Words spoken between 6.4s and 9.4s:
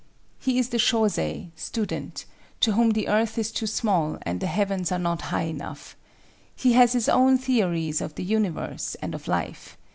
He has his own theories of the universe and of